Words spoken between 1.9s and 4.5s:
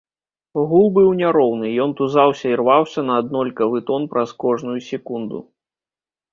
тузаўся і рваўся на аднолькавы тон праз